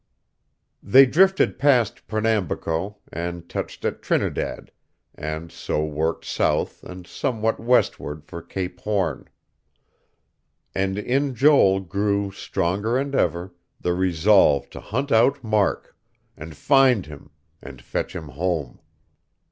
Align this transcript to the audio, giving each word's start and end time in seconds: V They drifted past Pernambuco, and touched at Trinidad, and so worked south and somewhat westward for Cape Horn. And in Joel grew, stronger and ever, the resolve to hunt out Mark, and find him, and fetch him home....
V 0.81 0.89
They 0.93 1.05
drifted 1.05 1.59
past 1.59 2.07
Pernambuco, 2.07 2.95
and 3.13 3.47
touched 3.47 3.85
at 3.85 4.01
Trinidad, 4.01 4.71
and 5.13 5.51
so 5.51 5.85
worked 5.85 6.25
south 6.25 6.81
and 6.83 7.05
somewhat 7.05 7.59
westward 7.59 8.25
for 8.25 8.41
Cape 8.41 8.79
Horn. 8.79 9.29
And 10.73 10.97
in 10.97 11.35
Joel 11.35 11.81
grew, 11.81 12.31
stronger 12.31 12.97
and 12.97 13.13
ever, 13.13 13.53
the 13.79 13.93
resolve 13.93 14.71
to 14.71 14.79
hunt 14.79 15.11
out 15.11 15.43
Mark, 15.43 15.95
and 16.35 16.57
find 16.57 17.05
him, 17.05 17.29
and 17.61 17.79
fetch 17.79 18.15
him 18.15 18.29
home.... 18.29 18.79